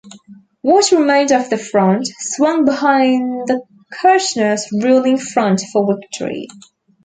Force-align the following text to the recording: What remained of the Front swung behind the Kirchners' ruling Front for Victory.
What 0.61 0.89
remained 0.91 1.31
of 1.31 1.51
the 1.51 1.59
Front 1.59 2.07
swung 2.07 2.65
behind 2.65 3.47
the 3.47 3.61
Kirchners' 3.93 4.63
ruling 4.83 5.19
Front 5.19 5.61
for 5.71 5.85
Victory. 5.95 6.47